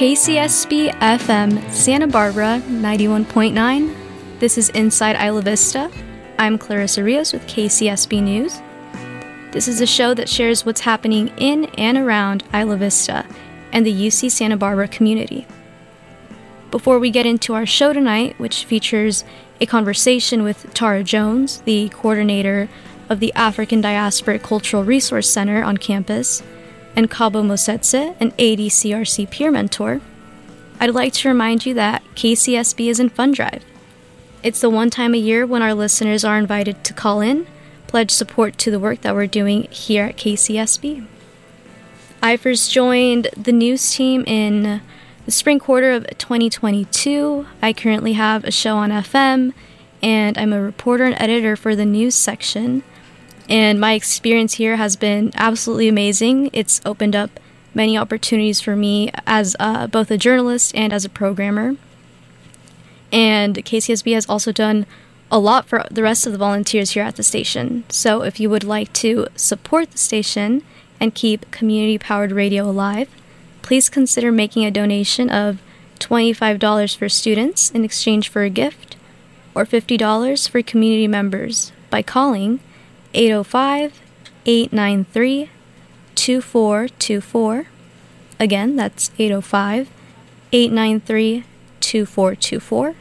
[0.00, 3.94] KCSB FM Santa Barbara 91.9.
[4.38, 5.90] This is Inside Isla Vista.
[6.38, 8.62] I'm Clarissa Rios with KCSB News.
[9.52, 13.26] This is a show that shares what's happening in and around Isla Vista
[13.72, 15.46] and the UC Santa Barbara community.
[16.70, 19.22] Before we get into our show tonight, which features
[19.60, 22.70] a conversation with Tara Jones, the coordinator
[23.10, 26.42] of the African Diasporic Cultural Resource Center on campus,
[26.96, 30.00] and Kabo Mosetse, an ADCRC peer mentor,
[30.78, 33.64] I'd like to remind you that KCSB is in Fund Drive.
[34.42, 37.46] It's the one time a year when our listeners are invited to call in,
[37.86, 41.06] pledge support to the work that we're doing here at KCSB.
[42.22, 44.80] I first joined the news team in
[45.24, 47.46] the spring quarter of 2022.
[47.60, 49.52] I currently have a show on FM,
[50.02, 52.82] and I'm a reporter and editor for the news section.
[53.50, 56.50] And my experience here has been absolutely amazing.
[56.52, 57.40] It's opened up
[57.74, 61.74] many opportunities for me as uh, both a journalist and as a programmer.
[63.12, 64.86] And KCSB has also done
[65.32, 67.84] a lot for the rest of the volunteers here at the station.
[67.88, 70.62] So if you would like to support the station
[71.00, 73.08] and keep community powered radio alive,
[73.62, 75.60] please consider making a donation of
[75.98, 78.96] $25 for students in exchange for a gift
[79.56, 82.60] or $50 for community members by calling
[83.14, 84.00] 805
[84.46, 85.50] 893
[86.14, 87.66] 2424.
[88.38, 89.90] Again, that's 805
[90.52, 91.44] 893
[91.80, 92.94] 2424.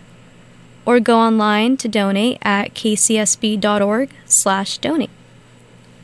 [0.86, 5.12] Or go online to donate at kcsb.org slash donate.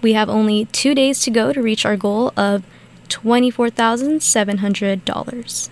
[0.01, 2.63] We have only two days to go to reach our goal of
[3.09, 5.69] $24,700.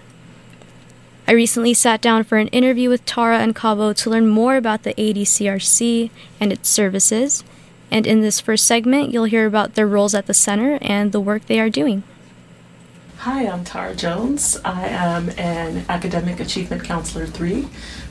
[1.25, 4.83] I recently sat down for an interview with Tara and Kabo to learn more about
[4.83, 7.43] the ADCRC and its services
[7.93, 11.19] and in this first segment, you'll hear about their roles at the center and the
[11.19, 12.01] work they are doing.
[13.19, 14.59] Hi, I'm Tara Jones.
[14.65, 17.61] I am an Academic Achievement Counselor 3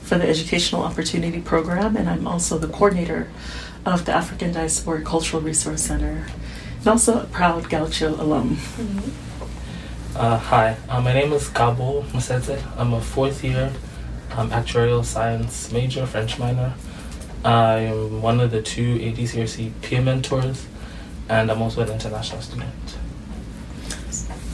[0.03, 3.29] for the Educational Opportunity Program, and I'm also the coordinator
[3.85, 6.29] of the African Diasporic Cultural Resource Center,
[6.79, 8.59] and also a proud Gaucho alum.
[8.59, 10.17] Mm-hmm.
[10.17, 12.63] Uh, hi, uh, my name is Kabo Mosetse.
[12.77, 13.73] I'm a fourth year
[14.37, 16.73] um, actuarial science major, French minor.
[17.45, 20.67] I'm one of the two ADCRC peer mentors,
[21.29, 22.73] and I'm also an international student.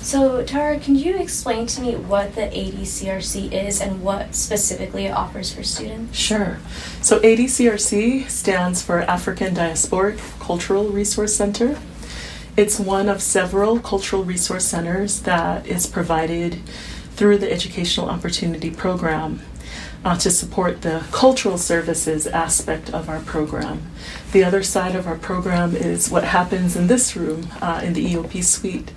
[0.00, 5.10] So, Tara, can you explain to me what the ADCRC is and what specifically it
[5.10, 6.16] offers for students?
[6.16, 6.60] Sure.
[7.03, 11.78] So, ADCRC stands for African Diasporic Cultural Resource Center.
[12.56, 16.60] It's one of several cultural resource centers that is provided
[17.15, 19.41] through the Educational Opportunity Program
[20.04, 23.82] uh, to support the cultural services aspect of our program.
[24.32, 28.14] The other side of our program is what happens in this room uh, in the
[28.14, 28.92] EOP suite,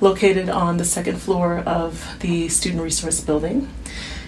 [0.00, 3.68] located on the second floor of the Student Resource Building.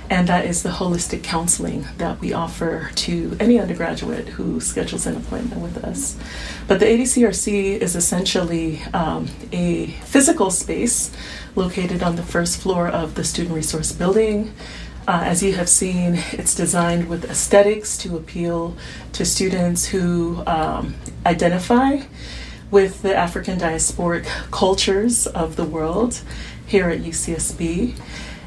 [0.08, 5.16] And that is the holistic counseling that we offer to any undergraduate who schedules an
[5.16, 6.16] appointment with us.
[6.68, 11.10] But the ADCRC is essentially um, a physical space
[11.56, 14.52] located on the first floor of the Student Resource Building.
[15.08, 18.76] Uh, as you have seen, it's designed with aesthetics to appeal
[19.12, 22.00] to students who um, identify
[22.72, 26.20] with the African diasporic cultures of the world
[26.66, 27.96] here at UCSB.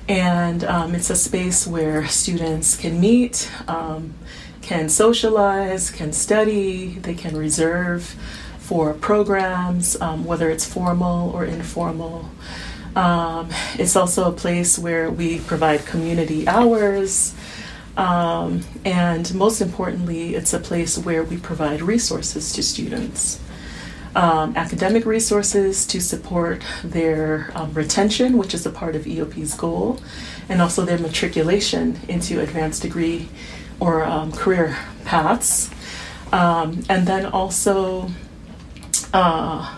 [0.09, 4.13] And um, it's a space where students can meet, um,
[4.61, 8.17] can socialize, can study, they can reserve
[8.57, 12.29] for programs, um, whether it's formal or informal.
[12.95, 17.35] Um, it's also a place where we provide community hours.
[17.97, 23.41] Um, and most importantly, it's a place where we provide resources to students.
[24.15, 29.99] Um, academic resources to support their um, retention, which is a part of EOP's goal,
[30.47, 33.29] and also their matriculation into advanced degree
[33.79, 35.69] or um, career paths.
[36.31, 38.09] Um, and then also,
[39.13, 39.75] uh,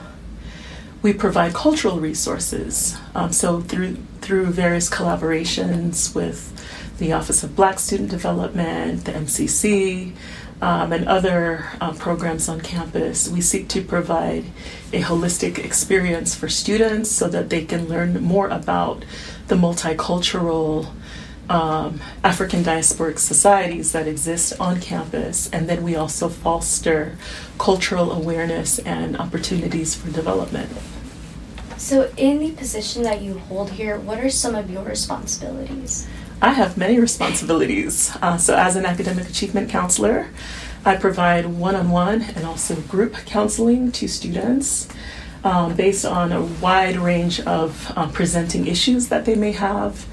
[1.02, 2.98] we provide cultural resources.
[3.16, 6.54] Um, so through through various collaborations with
[7.00, 10.14] the Office of Black Student Development, the MCC,
[10.62, 14.46] um, and other um, programs on campus, we seek to provide
[14.94, 19.04] a holistic experience for students so that they can learn more about
[19.48, 20.94] the multicultural
[21.50, 27.18] um, African diasporic societies that exist on campus, and then we also foster
[27.58, 30.70] cultural awareness and opportunities for development.
[31.82, 36.08] So, in the position that you hold here, what are some of your responsibilities?
[36.40, 38.16] I have many responsibilities.
[38.22, 40.28] Uh, so, as an academic achievement counselor,
[40.86, 44.90] I provide one on one and also group counseling to students
[45.44, 50.06] um, based on a wide range of um, presenting issues that they may have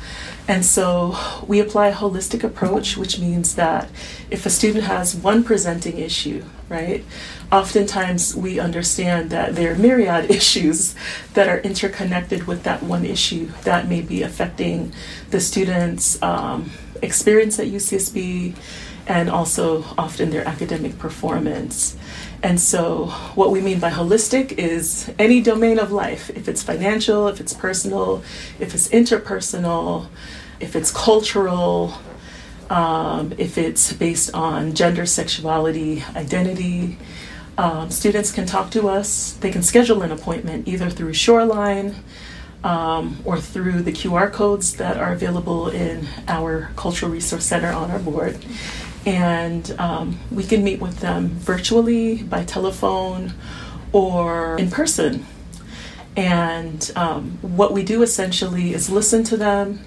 [0.49, 1.15] And so
[1.47, 3.91] we apply a holistic approach, which means that
[4.31, 7.05] if a student has one presenting issue, right,
[7.51, 10.95] oftentimes we understand that there are myriad issues
[11.35, 14.93] that are interconnected with that one issue that may be affecting
[15.31, 16.71] the student's um,
[17.03, 18.55] experience at UCSB
[19.07, 21.97] and also often their academic performance.
[22.43, 27.27] And so, what we mean by holistic is any domain of life, if it's financial,
[27.27, 28.23] if it's personal,
[28.61, 30.07] if it's interpersonal,
[30.61, 31.95] if it's cultural,
[32.71, 36.99] um, if it's based on gender, sexuality, identity.
[37.57, 39.33] Um, students can talk to us.
[39.35, 41.97] They can schedule an appointment either through Shoreline
[42.63, 47.91] um, or through the QR codes that are available in our Cultural Resource Center on
[47.91, 48.45] our board.
[49.07, 53.33] And um, we can meet with them virtually, by telephone,
[53.93, 55.27] or in person.
[56.17, 59.85] And um, what we do essentially is listen to them,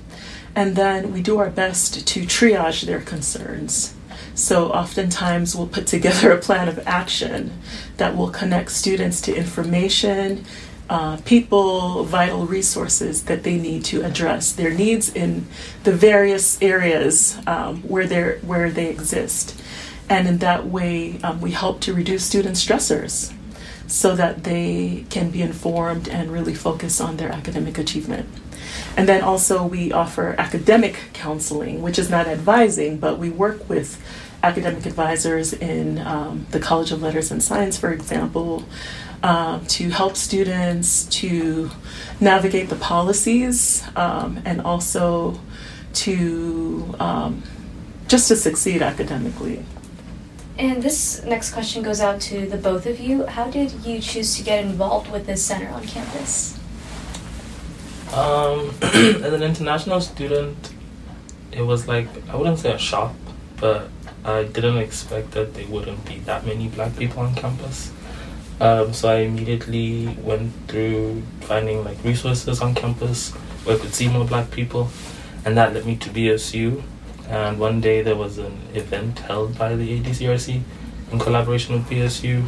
[0.55, 3.93] and then we do our best to triage their concerns.
[4.33, 7.59] So, oftentimes, we'll put together a plan of action
[7.97, 10.45] that will connect students to information,
[10.89, 15.47] uh, people, vital resources that they need to address their needs in
[15.83, 19.59] the various areas um, where, they where they exist.
[20.09, 23.33] And in that way, um, we help to reduce student stressors
[23.91, 28.25] so that they can be informed and really focus on their academic achievement.
[28.95, 34.01] And then also, we offer academic counseling, which is not advising, but we work with
[34.43, 38.63] academic advisors in um, the College of Letters and Science, for example,
[39.23, 41.69] um, to help students to
[42.21, 45.37] navigate the policies um, and also
[45.93, 47.43] to um,
[48.07, 49.65] just to succeed academically.
[50.61, 53.25] And this next question goes out to the both of you.
[53.25, 56.55] How did you choose to get involved with this center on campus?
[58.13, 60.71] Um, as an international student,
[61.51, 63.15] it was like I wouldn't say a shock,
[63.57, 63.89] but
[64.23, 67.91] I didn't expect that there wouldn't be that many black people on campus.
[68.59, 73.31] Um, so I immediately went through finding like resources on campus
[73.63, 74.91] where I could see more black people,
[75.43, 76.83] and that led me to BSU.
[77.31, 80.61] And one day there was an event held by the ADCRC
[81.13, 82.45] in collaboration with BSU,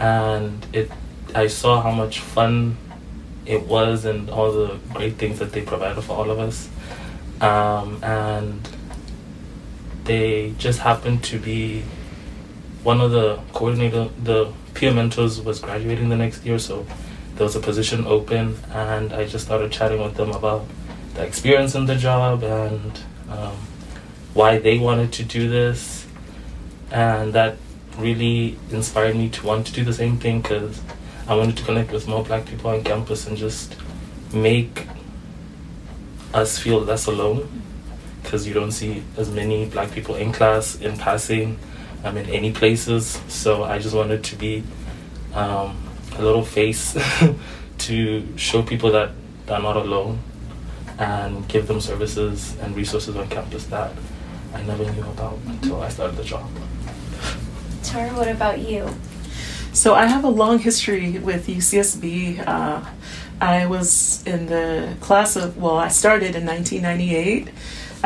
[0.00, 0.90] and it
[1.34, 2.78] I saw how much fun
[3.44, 6.70] it was and all the great things that they provided for all of us.
[7.42, 8.66] Um, and
[10.04, 11.82] they just happened to be
[12.82, 16.86] one of the coordinator, the peer mentors was graduating the next year, so
[17.34, 20.64] there was a position open, and I just started chatting with them about
[21.14, 22.98] the experience in the job and
[23.28, 23.56] um,
[24.36, 26.06] why they wanted to do this,
[26.90, 27.56] and that
[27.96, 30.78] really inspired me to want to do the same thing because
[31.26, 33.74] I wanted to connect with more Black people on campus and just
[34.34, 34.86] make
[36.34, 37.62] us feel less alone
[38.22, 41.58] because you don't see as many Black people in class in passing
[42.04, 43.18] um, in any places.
[43.28, 44.62] So I just wanted to be
[45.32, 45.78] um,
[46.12, 46.94] a little face
[47.78, 49.12] to show people that
[49.46, 50.18] they're not alone
[50.98, 53.92] and give them services and resources on campus that
[54.56, 56.48] I never knew about until I started the job.
[57.82, 58.88] Tara, what about you?
[59.72, 62.46] So I have a long history with UCSB.
[62.46, 62.82] Uh,
[63.40, 67.52] I was in the class of, well, I started in 1998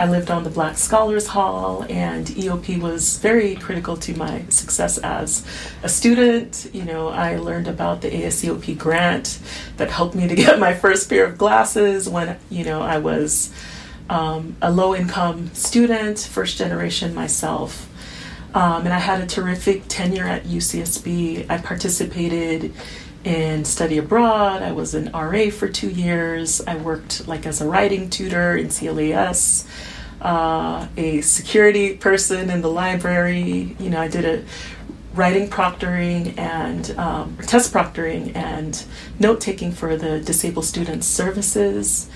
[0.01, 4.99] I lived on the Black Scholars Hall, and EOP was very critical to my success
[4.99, 5.45] as
[5.83, 6.71] a student.
[6.73, 9.41] You know, I learned about the ASEOP grant
[9.77, 13.53] that helped me to get my first pair of glasses when, you know, I was
[14.11, 17.89] um, a low income student, first generation myself.
[18.53, 21.49] Um, and I had a terrific tenure at UCSB.
[21.49, 22.75] I participated
[23.23, 24.63] in study abroad.
[24.63, 26.61] I was an RA for two years.
[26.63, 29.67] I worked like as a writing tutor in CLAS,
[30.21, 33.77] uh, a security person in the library.
[33.79, 34.45] You know, I did a
[35.15, 38.85] writing proctoring and um, test proctoring and
[39.21, 42.11] note taking for the disabled students services.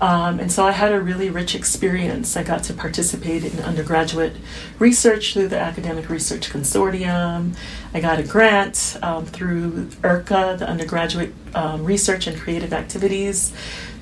[0.00, 2.36] Um, and so I had a really rich experience.
[2.36, 4.34] I got to participate in undergraduate
[4.78, 7.56] research through the Academic Research Consortium.
[7.94, 13.52] I got a grant um, through URCA, the Undergraduate um, Research and Creative Activities,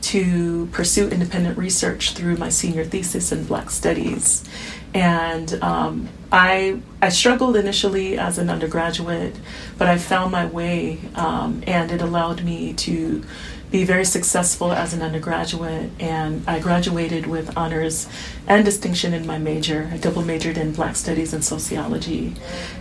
[0.03, 4.49] to pursue independent research through my senior thesis in Black Studies.
[4.95, 9.37] And um, I, I struggled initially as an undergraduate,
[9.79, 13.23] but I found my way, um, and it allowed me to
[13.71, 15.91] be very successful as an undergraduate.
[16.00, 18.09] And I graduated with honors
[18.47, 19.89] and distinction in my major.
[19.93, 22.35] I double majored in Black Studies and Sociology.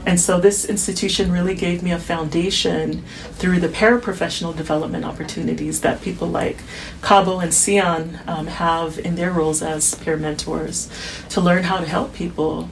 [0.06, 3.04] And so this institution really gave me a foundation
[3.34, 6.58] through the paraprofessional development opportunities that people like
[7.02, 10.90] Kabo and Sion um, have in their roles as peer mentors
[11.30, 12.70] to learn how to help people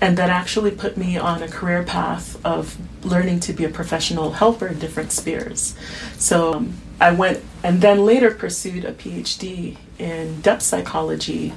[0.00, 4.32] and that actually put me on a career path of learning to be a professional
[4.32, 5.76] helper in different spheres.
[6.16, 11.52] So um, I went and then later pursued a PhD in depth psychology.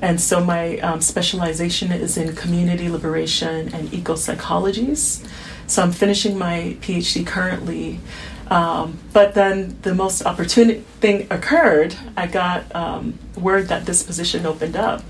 [0.00, 5.26] And so my um, specialization is in community liberation and eco psychologies.
[5.66, 8.00] So I'm finishing my PhD currently.
[8.48, 11.96] Um, but then the most opportune thing occurred.
[12.16, 15.02] I got um, word that this position opened up.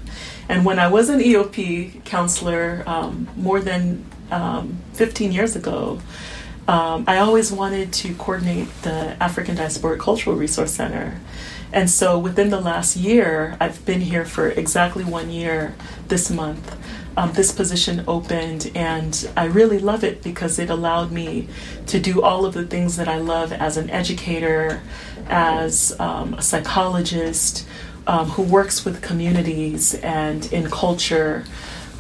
[0.49, 6.01] And when I was an EOP counselor um, more than um, 15 years ago,
[6.67, 11.19] um, I always wanted to coordinate the African Diasporic Cultural Resource Center.
[11.73, 15.75] And so within the last year, I've been here for exactly one year
[16.09, 16.77] this month.
[17.17, 21.49] Um, this position opened, and I really love it because it allowed me
[21.87, 24.83] to do all of the things that I love as an educator,
[25.29, 27.67] as um, a psychologist
[28.09, 31.45] um, who works with communities and in culture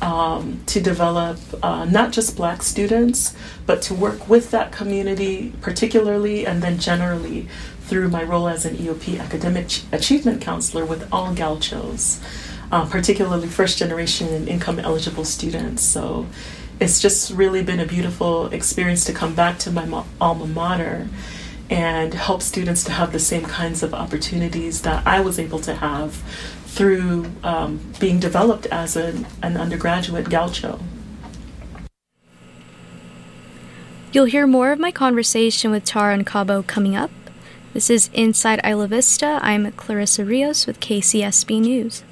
[0.01, 3.35] um, to develop uh, not just black students,
[3.67, 7.47] but to work with that community particularly and then generally
[7.83, 12.21] through my role as an EOP academic achievement counselor with all gauchos,
[12.73, 15.83] um, particularly first generation and income eligible students.
[15.83, 16.27] So
[16.81, 21.09] it's just really been a beautiful experience to come back to my ma- alma mater
[21.71, 25.75] and help students to have the same kinds of opportunities that I was able to
[25.75, 26.15] have
[26.67, 30.81] through um, being developed as an, an undergraduate gaucho.
[34.13, 37.11] You'll hear more of my conversation with Tara and Kabo coming up.
[37.75, 39.39] This is Inside Isla Vista.
[39.43, 42.05] I'm Clarissa Rios with KCSB News.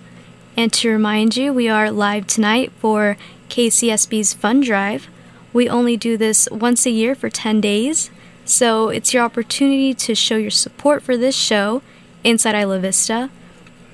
[0.57, 3.17] And to remind you, we are live tonight for
[3.49, 5.09] KCSB's Fund Drive.
[5.53, 8.11] We only do this once a year for 10 days,
[8.47, 11.83] so it's your opportunity to show your support for this show,
[12.23, 13.29] Inside Isla Vista,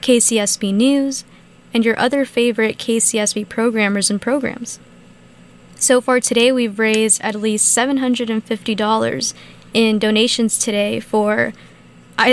[0.02, 1.24] KCSB News,
[1.72, 4.78] and your other favorite KCSB programmers and programs.
[5.76, 9.34] So far today, we've raised at least $750
[9.72, 11.54] in donations today for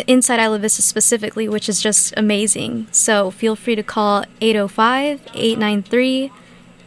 [0.05, 2.87] Inside Isla Vista specifically, which is just amazing.
[2.91, 6.31] So feel free to call 805 893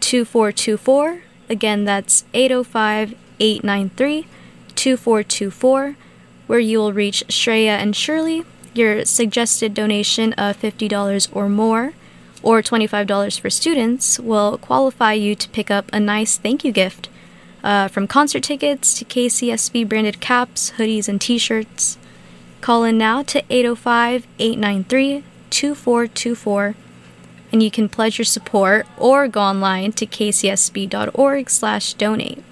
[0.01, 1.23] 2424.
[1.49, 4.27] Again, that's 805 893
[4.73, 5.97] 2424,
[6.47, 11.93] where you will reach Shreya and Shirley your suggested donation of $50 or more,
[12.43, 17.09] or $25 for students, will qualify you to pick up a nice thank you gift.
[17.63, 21.97] Uh, from concert tickets to KCSB branded caps, hoodies, and t shirts.
[22.61, 26.75] Call in now to 805 893 2424
[27.53, 32.43] and you can pledge your support or go online to kcsb.org slash donate.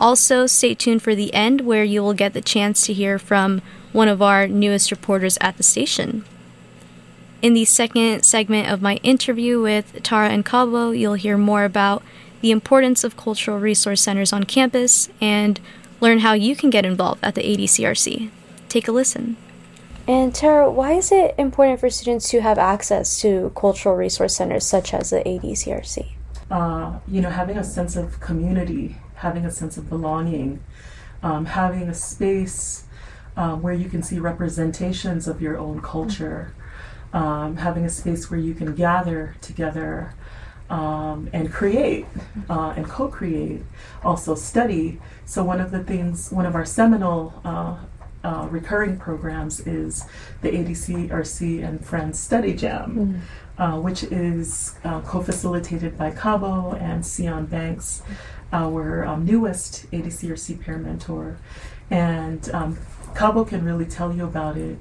[0.00, 3.60] Also, stay tuned for the end where you will get the chance to hear from
[3.92, 6.24] one of our newest reporters at the station.
[7.42, 12.02] In the second segment of my interview with Tara and Kabo, you'll hear more about
[12.40, 15.60] the importance of cultural resource centers on campus and
[16.00, 18.30] learn how you can get involved at the ADCRC.
[18.68, 19.36] Take a listen.
[20.06, 24.66] And Tara, why is it important for students to have access to cultural resource centers
[24.66, 26.12] such as the ADCRC?
[26.50, 30.62] Uh, you know, having a sense of community, having a sense of belonging,
[31.22, 32.84] um, having a space
[33.36, 36.54] um, where you can see representations of your own culture,
[37.12, 40.14] um, having a space where you can gather together
[40.70, 42.06] um, and create
[42.48, 43.62] uh, and co create,
[44.04, 45.00] also study.
[45.26, 47.76] So, one of the things, one of our seminal uh,
[48.22, 50.06] uh, recurring programs is
[50.42, 52.94] the ADCRC and Friends Study Jam.
[52.94, 53.20] Mm-hmm.
[53.58, 58.02] Uh, which is uh, co facilitated by Kabo and Sion Banks,
[58.52, 61.38] our um, newest ADCRC peer mentor.
[61.90, 62.78] And um,
[63.14, 64.78] Kabo can really tell you about it.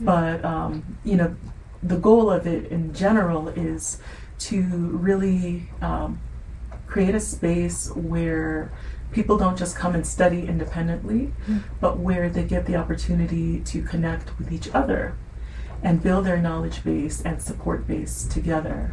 [0.00, 1.36] But, um, you know,
[1.82, 3.98] the goal of it in general is
[4.40, 6.20] to really um,
[6.86, 8.72] create a space where
[9.12, 11.58] people don't just come and study independently, mm-hmm.
[11.80, 15.16] but where they get the opportunity to connect with each other
[15.82, 18.92] and build their knowledge base and support base together.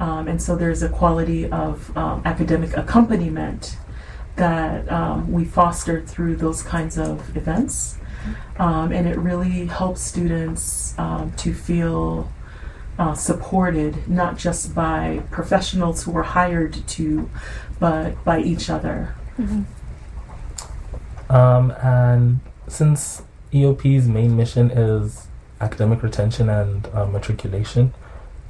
[0.00, 3.76] Um, and so there's a quality of um, academic accompaniment
[4.36, 7.98] that um, we foster through those kinds of events.
[8.58, 12.30] Um, and it really helps students um, to feel
[12.98, 17.30] uh, supported, not just by professionals who are hired to,
[17.78, 19.14] but by each other.
[19.38, 19.62] Mm-hmm.
[21.34, 25.28] Um, and since EOP's main mission is
[25.60, 27.92] academic retention and uh, matriculation.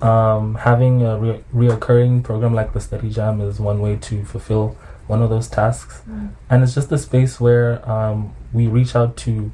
[0.03, 4.77] Um, having a re- reoccurring program like the Study Jam is one way to fulfill
[5.07, 6.03] one of those tasks.
[6.09, 6.31] Mm.
[6.49, 9.53] And it's just a space where um, we reach out to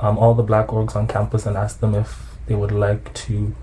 [0.00, 3.54] um, all the black orgs on campus and ask them if they would like to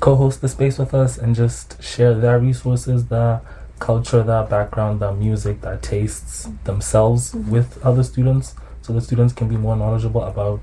[0.00, 3.40] co host the space with us and just share their resources, their
[3.78, 7.48] culture, their background, their music, their tastes themselves Mhm.
[7.48, 10.60] with other students so the students can be more knowledgeable about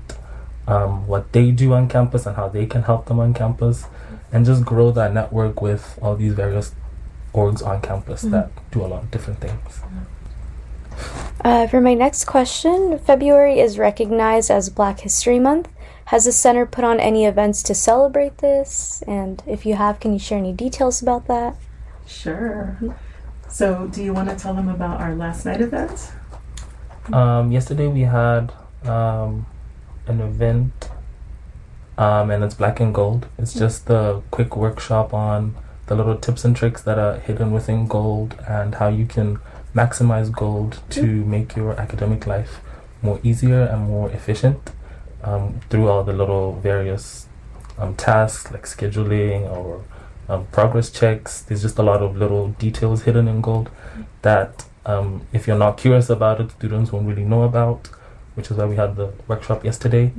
[0.68, 3.86] um, what they do on campus and how they can help them on campus
[4.32, 6.74] and just grow that network with all these various
[7.34, 8.30] orgs on campus Mhm.
[8.30, 9.80] that do a lot of different things.
[11.44, 15.68] Uh, for my next question, February is recognized as Black History Month.
[16.06, 19.02] Has the center put on any events to celebrate this?
[19.06, 21.54] And if you have, can you share any details about that?
[22.06, 22.76] Sure.
[23.48, 26.10] So, do you want to tell them about our last night event?
[27.12, 28.52] Um, yesterday we had
[28.84, 29.46] um,
[30.06, 30.90] an event,
[31.98, 33.26] um, and it's black and gold.
[33.36, 37.88] It's just a quick workshop on the little tips and tricks that are hidden within
[37.88, 39.40] gold and how you can
[39.74, 42.60] maximize gold to make your academic life
[43.02, 44.70] more easier and more efficient
[45.24, 47.26] um, through all the little various
[47.78, 49.84] um, tasks like scheduling or
[50.28, 51.42] um, progress checks.
[51.42, 53.70] There's just a lot of little details hidden in gold
[54.22, 57.88] that um, if you're not curious about it, students won't really know about,
[58.34, 60.12] which is why we had the workshop yesterday.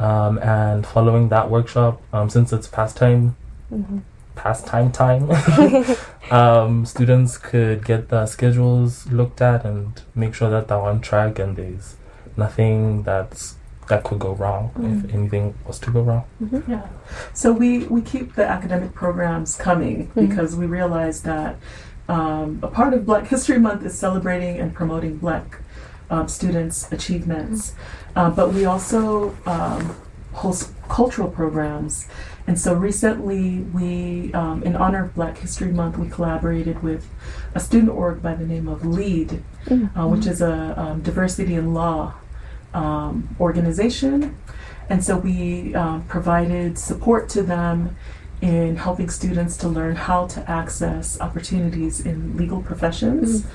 [0.00, 3.36] Um, and following that workshop, um, since it's pastime,
[3.70, 4.00] Mhm.
[4.34, 5.24] pastime time,
[6.30, 11.38] um, students could get the schedules looked at and make sure that they're on track
[11.38, 11.96] and there's
[12.36, 13.56] nothing that's
[13.88, 15.04] that could go wrong Mm.
[15.04, 16.24] if anything was to go wrong.
[16.68, 16.86] Yeah.
[17.34, 20.28] So we, we keep the academic programs coming Mhm.
[20.28, 21.56] because we realize that
[22.08, 25.58] um, a part of Black History Month is celebrating and promoting Black
[26.08, 27.72] um, students' achievements.
[28.16, 29.94] Uh, but we also um,
[30.32, 32.08] host cultural programs.
[32.46, 37.08] And so recently, we, um, in honor of Black History Month, we collaborated with
[37.54, 41.74] a student org by the name of LEAD, uh, which is a um, diversity in
[41.74, 42.14] law
[42.74, 44.36] um, organization.
[44.88, 47.96] And so we um, provided support to them
[48.40, 53.46] in helping students to learn how to access opportunities in legal professions.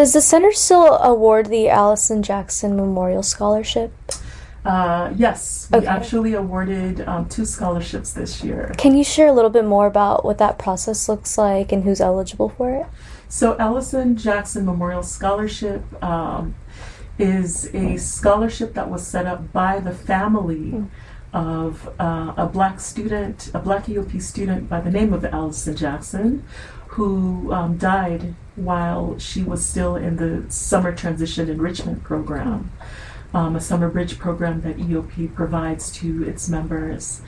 [0.00, 3.92] Does the center still award the Allison Jackson Memorial Scholarship?
[4.64, 5.86] Uh, yes, we Okay.
[5.86, 8.72] actually awarded um, two scholarships this year.
[8.78, 12.00] Can you share a little bit more about what that process looks like and who's
[12.00, 12.86] eligible for it?
[13.28, 16.54] So, Allison Jackson Memorial Scholarship um,
[17.18, 20.86] is a scholarship that was set up by the family Mm.
[21.34, 26.42] of uh, a black student, a black EOP student by the name of Allison Jackson,
[26.90, 32.72] who um, died while she was still in the summer transition enrichment program,
[33.32, 37.22] um, a summer bridge program that EOP provides to its members.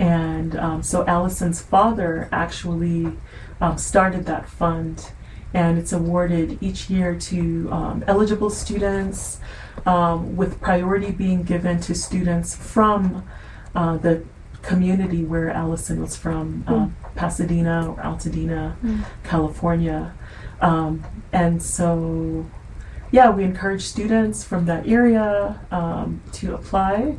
[0.00, 3.12] And um, so Allison's father actually
[3.60, 5.12] um, started that fund,
[5.54, 9.38] and it's awarded each year to um, eligible students,
[9.86, 13.24] um, with priority being given to students from
[13.76, 14.24] uh, the
[14.64, 19.04] community where Allison was from, uh, Pasadena or Altadena, Mm.
[19.22, 20.12] California.
[20.60, 22.46] Um, and so,
[23.10, 27.16] yeah, we encourage students from that area um, to apply.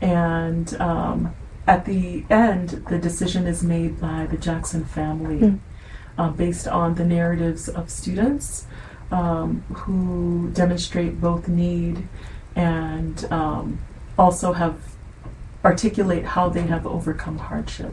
[0.00, 1.34] And um,
[1.66, 5.58] at the end, the decision is made by the Jackson family Mm.
[6.18, 8.66] uh, based on the narratives of students
[9.10, 12.06] um, who demonstrate both need
[12.54, 13.78] and um,
[14.18, 14.74] also have
[15.66, 17.92] articulate how they have overcome hardship.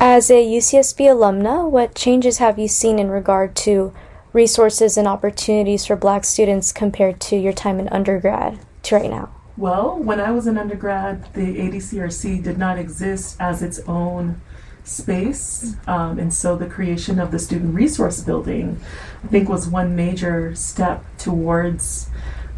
[0.00, 3.92] As a UCSB alumna, what changes have you seen in regard to
[4.32, 9.28] resources and opportunities for black students compared to your time in undergrad to right now?
[9.56, 14.40] Well, when I was an undergrad, the ADCRC did not exist as its own
[14.84, 15.74] space.
[15.86, 18.80] Um, and so the creation of the Student Resource Building,
[19.24, 22.08] I think, was one major step towards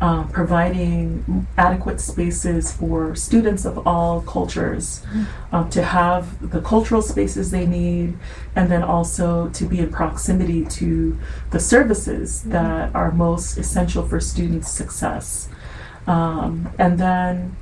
[0.01, 5.05] uh, providing adequate spaces for students of all cultures
[5.53, 8.17] uh, to have the cultural spaces they need,
[8.57, 11.19] and then also to be in proximity to
[11.51, 15.49] the services that are most essential for students' success.
[16.07, 17.57] Um, and then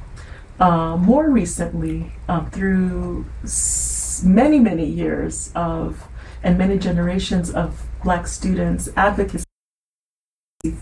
[0.60, 6.06] uh, more recently, um, through s- many, many years of
[6.42, 9.44] and many generations of Black students' advocacy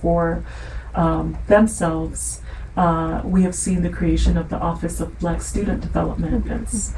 [0.01, 0.45] for
[0.97, 2.41] um, themselves,
[2.77, 6.47] uh, we have seen the creation of the Office of Black Student Development.
[6.47, 6.95] It's,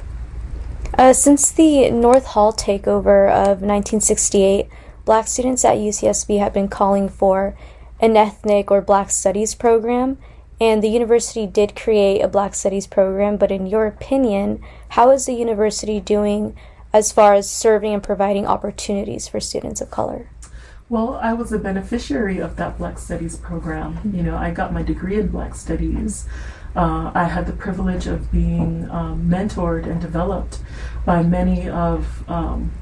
[0.97, 4.69] Uh, since the North Hall takeover of 1968,
[5.05, 7.55] black students at UCSB have been calling for
[8.01, 10.19] an ethnic or black studies program.
[10.61, 15.27] and the university did create a Black Studies program, but in your opinion, how is
[15.27, 16.57] the university doing
[16.93, 20.29] as far as serving and providing opportunities for students of color?
[20.91, 24.01] Well, I was a beneficiary of that Black Studies program.
[24.15, 26.27] You know, I got my degree in Black Studies.
[26.75, 30.61] Uh, I had the privilege of being um, mentored and developed
[31.05, 32.73] by many of um,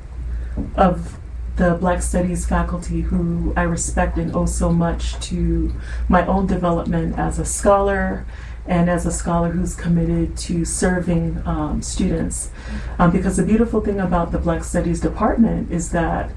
[0.76, 1.18] of
[1.56, 5.72] the Black Studies faculty who I respect and owe so much to
[6.08, 8.24] my own development as a scholar
[8.66, 12.50] and as a scholar who's committed to serving um, students.
[12.98, 16.30] Um, because the beautiful thing about the Black Studies department is that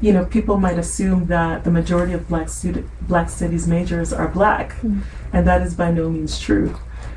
[0.00, 4.28] you know, people might assume that the majority of black student black studies majors are
[4.28, 5.00] black, mm-hmm.
[5.32, 6.76] and that is by no means true.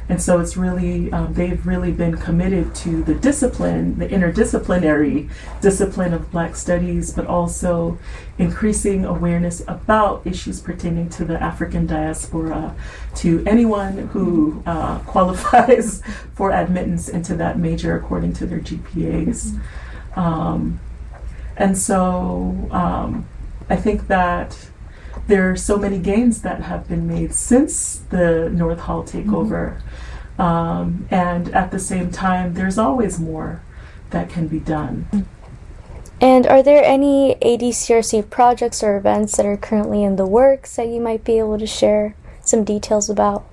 [0.09, 5.29] And so it's really, um, they've really been committed to the discipline, the interdisciplinary
[5.61, 7.99] discipline of Black studies, but also
[8.39, 12.75] increasing awareness about issues pertaining to the African diaspora
[13.17, 16.01] to anyone who uh, qualifies
[16.33, 19.59] for admittance into that major according to their GPAs.
[20.15, 20.79] Um,
[21.59, 23.27] and so um,
[23.69, 24.69] I think that
[25.27, 29.77] there are so many gains that have been made since the North Hall takeover.
[29.77, 30.41] Mm-hmm.
[30.41, 33.61] Um, and at the same time, there's always more
[34.11, 35.27] that can be done.
[36.21, 40.87] And are there any ADCRC projects or events that are currently in the works that
[40.87, 43.45] you might be able to share some details about?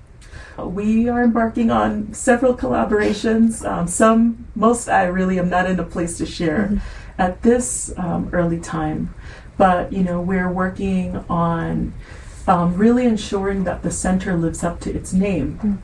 [0.57, 3.69] We are embarking on several collaborations.
[3.69, 6.77] Um, some, most I really am not in a place to share mm-hmm.
[7.17, 9.13] At this um, early time.
[9.57, 11.93] But you know, we're working on
[12.47, 15.77] um, really ensuring that the center lives up to its name mm.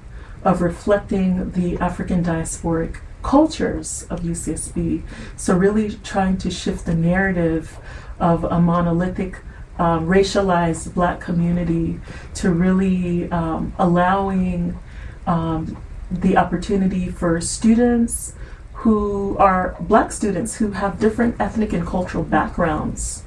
[0.48, 5.04] of reflecting the African diasporic cultures of UCSB.
[5.36, 7.80] So really trying to shift the narrative
[8.20, 9.40] of a monolithic
[9.80, 12.00] um, racialized black community
[12.36, 14.78] to really um, allowing
[15.26, 18.36] um, the opportunity for students
[18.84, 23.24] who are black students who have different ethnic and cultural backgrounds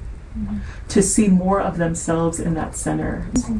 [0.87, 3.27] to see more of themselves in that center.
[3.33, 3.59] Mm-hmm.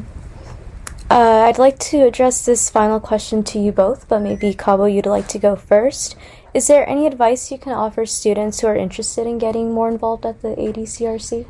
[1.10, 5.06] Uh, I'd like to address this final question to you both, but maybe Kabo, you'd
[5.06, 6.14] like to go first.
[6.54, 10.24] Is there any advice you can offer students who are interested in getting more involved
[10.24, 11.46] at the ADCRC?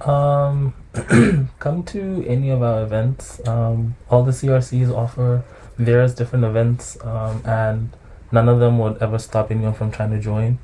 [0.00, 0.74] Um,
[1.60, 3.46] come to any of our events.
[3.46, 5.44] Um, all the CRCs offer
[5.78, 7.90] various different events, um, and
[8.32, 10.58] none of them would ever stop anyone from trying to join.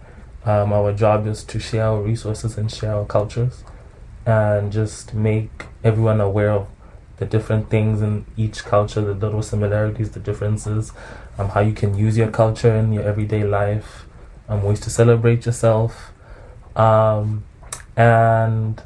[0.45, 3.65] Um, our job is to share our resources and share our cultures
[4.25, 6.67] and just make everyone aware of
[7.19, 10.93] the different things in each culture, the little similarities, the differences,
[11.37, 14.07] um, how you can use your culture in your everyday life,
[14.49, 16.13] um, ways to celebrate yourself.
[16.77, 17.45] Um,
[17.97, 18.81] and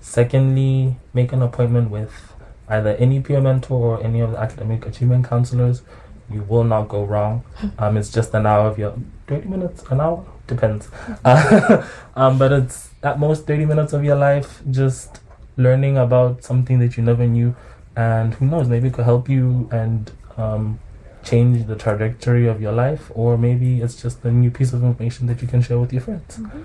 [0.00, 2.32] secondly, make an appointment with
[2.68, 5.82] either any peer mentor or any of the academic achievement counselors.
[6.30, 7.44] You will not go wrong.
[7.78, 8.94] Um, it's just an hour of your
[9.26, 10.88] 30 minutes, an hour depends.
[11.24, 11.86] Uh,
[12.16, 15.20] um, but it's at most 30 minutes of your life just
[15.56, 17.54] learning about something that you never knew.
[17.96, 20.78] And who knows, maybe it could help you and um,
[21.24, 25.26] change the trajectory of your life, or maybe it's just a new piece of information
[25.26, 26.38] that you can share with your friends.
[26.38, 26.62] Mm-hmm.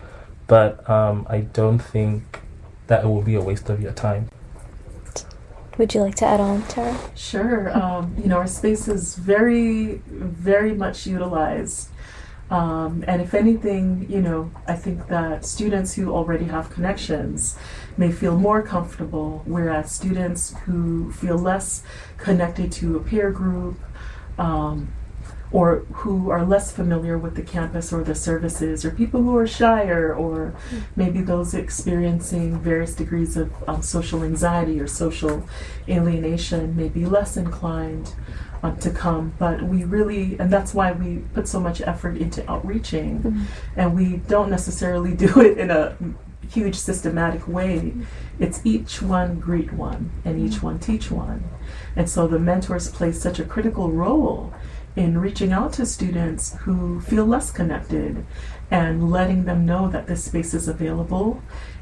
[0.47, 2.41] But um, I don't think
[2.87, 4.27] that it will be a waste of your time.
[5.77, 6.97] Would you like to add on, Tara?
[7.15, 7.75] Sure.
[7.75, 11.89] Um, you know, our space is very, very much utilized
[12.51, 17.57] um, and if anything, you know, I think that students who already have connections
[17.95, 21.83] may feel more comfortable, whereas students who feel less
[22.17, 23.79] connected to a peer group
[24.37, 24.91] um,
[25.51, 29.47] or who are less familiar with the campus or the services, or people who are
[29.47, 30.55] shyer, or
[30.95, 35.45] maybe those experiencing various degrees of um, social anxiety or social
[35.89, 38.15] alienation may be less inclined
[38.63, 39.33] uh, to come.
[39.37, 43.43] But we really, and that's why we put so much effort into outreaching, mm-hmm.
[43.75, 45.97] and we don't necessarily do it in a
[46.49, 47.93] huge systematic way.
[48.39, 50.65] It's each one greet one, and each mm-hmm.
[50.67, 51.43] one teach one.
[51.95, 54.53] And so the mentors play such a critical role
[54.95, 58.25] in reaching out to students who feel less connected
[58.69, 61.41] and letting them know that this space is available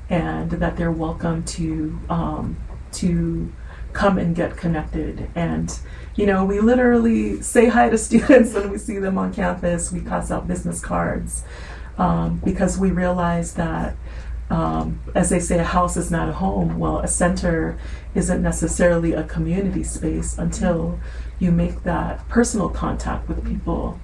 [0.09, 2.57] and that they're welcome to um,
[2.91, 3.51] to
[3.93, 5.29] come and get connected.
[5.35, 5.77] And,
[6.15, 9.91] you know, we literally say hi to students when we see them on campus.
[9.91, 11.43] We pass out business cards
[11.97, 13.95] um, because we realize that,
[14.49, 16.79] um, as they say, a house is not a home.
[16.79, 17.77] Well, a center
[18.15, 20.99] isn't necessarily a community space until
[21.39, 23.99] you make that personal contact with people.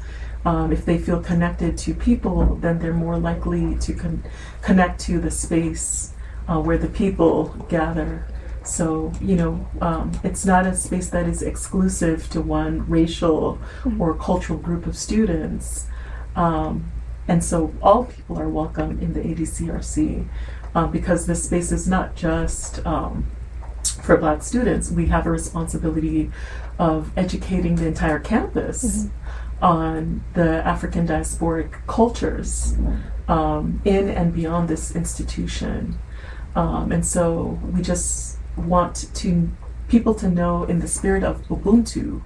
[0.46, 4.24] Um, if they feel connected to people, then they're more likely to con-
[4.62, 6.14] connect to the space
[6.48, 8.28] uh, where the people gather
[8.66, 13.60] So, you know, um, it's not a space that is exclusive to one racial
[14.00, 15.86] or cultural group of students.
[16.36, 16.92] Um,
[17.28, 20.28] and so all people are welcome in the ADCRC
[20.76, 23.32] uh, because this space is not just um,
[24.04, 24.92] for Black students.
[24.92, 26.32] We have a responsibility
[26.78, 29.08] of educating the entire campus
[29.62, 32.76] on the African diasporic cultures
[33.28, 35.98] um, in and beyond this institution.
[36.56, 39.50] Um, and so we just want to
[39.88, 42.22] people to know in the spirit of Ubuntu,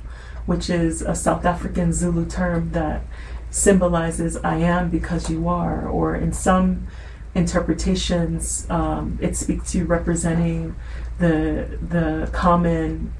[0.46, 3.04] which is a South African Zulu term that
[3.52, 6.88] symbolizes I am because you are, or in some
[7.36, 10.76] interpretations, um, it speaks to representing
[11.20, 13.14] the the common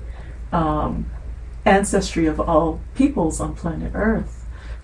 [0.52, 1.10] um,
[1.66, 4.36] ancestry of all peoples on planet Earth.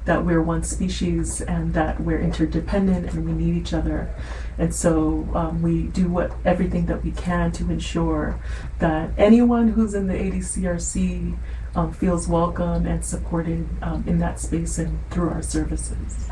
[0.05, 4.13] That we're one species and that we're interdependent and we need each other.
[4.55, 8.39] And so um, we do what everything that we can to ensure
[8.77, 11.36] that anyone who's in the ADCRC
[11.75, 16.29] um, feels welcome and supported um, in that space and through our services.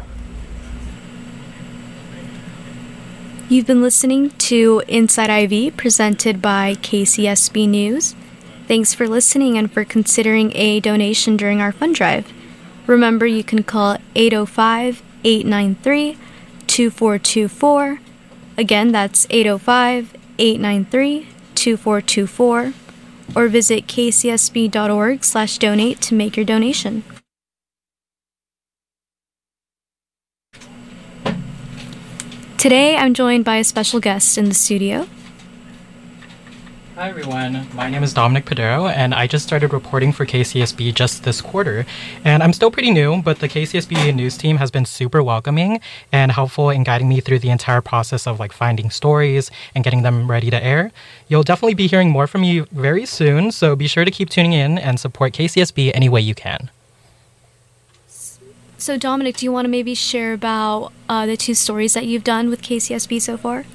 [3.50, 8.16] You've been listening to Inside IV presented by KCSB News.
[8.68, 12.32] Thanks for listening and for considering a donation during our fund drive.
[12.88, 16.18] Remember, you can call 805 893
[16.68, 18.00] 2424.
[18.58, 22.74] Again, that's 805 893 2424.
[23.36, 27.04] Or visit kcsb.org slash donate to make your donation.
[32.58, 35.08] Today, I'm joined by a special guest in the studio.
[36.96, 41.24] Hi everyone, my name is Dominic Padero, and I just started reporting for KCSB just
[41.24, 41.88] this quarter.
[42.24, 46.32] And I'm still pretty new, but the KCSB news team has been super welcoming and
[46.32, 50.30] helpful in guiding me through the entire process of like finding stories and getting them
[50.30, 50.92] ready to air.
[51.28, 54.54] You'll definitely be hearing more from me very soon, so be sure to keep tuning
[54.54, 56.70] in and support KCSB any way you can.
[58.78, 62.24] So, Dominic, do you want to maybe share about uh, the two stories that you've
[62.24, 63.66] done with KCSB so far?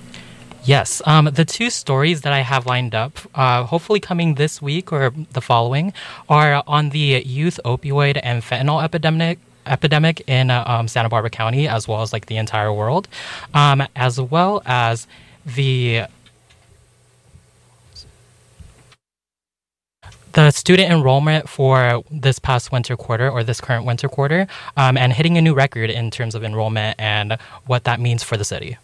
[0.64, 4.92] Yes, um, the two stories that I have lined up, uh, hopefully coming this week
[4.92, 5.92] or the following,
[6.29, 11.68] are on the youth opioid and fentanyl epidemic epidemic in uh, um, Santa Barbara County,
[11.68, 13.09] as well as like the entire world,
[13.55, 15.07] um, as well as
[15.44, 16.05] the
[20.33, 25.12] the student enrollment for this past winter quarter or this current winter quarter, um, and
[25.12, 28.77] hitting a new record in terms of enrollment and what that means for the city.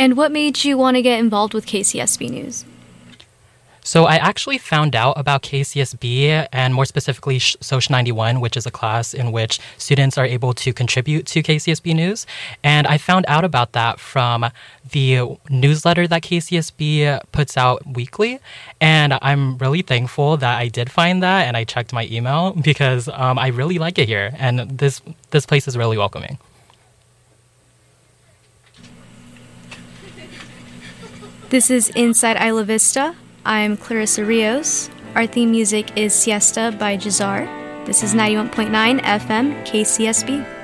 [0.00, 2.64] And what made you want to get involved with KCSB News?
[3.82, 8.70] So I actually found out about KCSB and more specifically Social 91, which is a
[8.70, 12.26] class in which students are able to contribute to KCSB News.
[12.64, 14.46] And I found out about that from
[14.90, 18.38] the newsletter that KCSB puts out weekly.
[18.80, 23.06] And I'm really thankful that I did find that and I checked my email because
[23.12, 24.32] um, I really like it here.
[24.38, 26.38] And this, this place is really welcoming.
[31.50, 33.16] This is Inside Isla Vista.
[33.44, 34.88] I'm Clarissa Rios.
[35.16, 37.44] Our theme music is Siesta by Jahzzar.
[37.86, 40.59] This is 91.9 FM KCSB.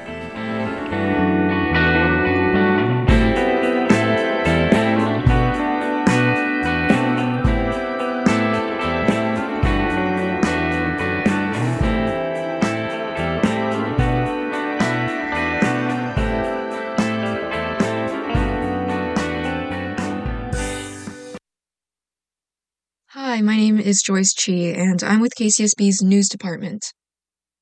[23.87, 26.92] Is Joyce Chi, and I'm with KCSB's news department.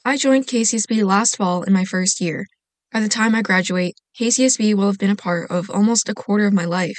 [0.06, 2.46] I joined KCSB last fall in my first year.
[2.90, 6.46] By the time I graduate, KCSB will have been a part of almost a quarter
[6.46, 6.96] of my life.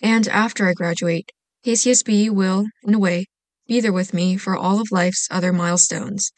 [0.00, 1.30] And after I graduate,
[1.66, 3.26] KCSB will, in a way,
[3.66, 6.30] be there with me for all of life's other milestones.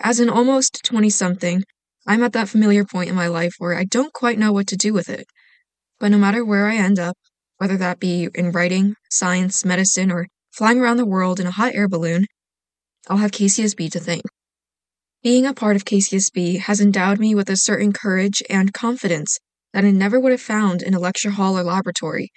[0.00, 1.62] As an almost 20 something,
[2.04, 4.76] I'm at that familiar point in my life where I don't quite know what to
[4.76, 5.26] do with it.
[6.00, 7.16] But no matter where I end up,
[7.58, 11.74] whether that be in writing, science, medicine, or flying around the world in a hot
[11.74, 12.26] air balloon,
[13.08, 14.22] I'll have KCSB to thank.
[15.22, 19.38] Being a part of KCSB has endowed me with a certain courage and confidence
[19.72, 22.30] that I never would have found in a lecture hall or laboratory.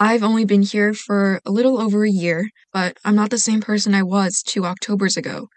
[0.00, 3.60] I've only been here for a little over a year, but I'm not the same
[3.60, 5.48] person I was two Octobers ago.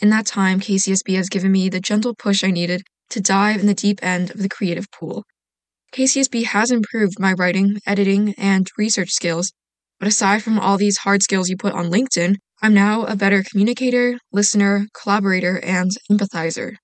[0.00, 3.66] In that time, KCSB has given me the gentle push I needed to dive in
[3.66, 5.24] the deep end of the creative pool.
[5.92, 9.52] KCSB has improved my writing, editing, and research skills,
[9.98, 13.42] but aside from all these hard skills you put on LinkedIn, I'm now a better
[13.42, 16.74] communicator, listener, collaborator, and empathizer.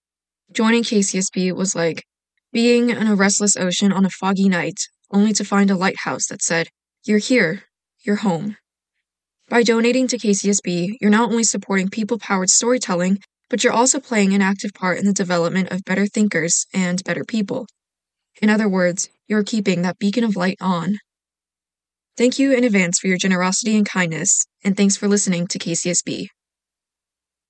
[0.53, 2.05] Joining KCSB was like
[2.53, 4.79] being in a restless ocean on a foggy night,
[5.11, 6.69] only to find a lighthouse that said,
[7.05, 7.65] You're here,
[8.05, 8.57] you're home.
[9.49, 13.19] By donating to KCSB, you're not only supporting people powered storytelling,
[13.51, 17.25] but you're also playing an active part in the development of better thinkers and better
[17.25, 17.67] people.
[18.41, 20.99] In other words, you're keeping that beacon of light on.
[22.17, 26.29] Thank you in advance for your generosity and kindness, and thanks for listening to KCSB.